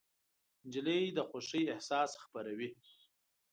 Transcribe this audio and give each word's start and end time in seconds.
نجلۍ 0.65 1.01
د 1.17 1.19
خوښۍ 1.29 1.63
احساس 1.73 2.11
خپروي. 2.23 2.69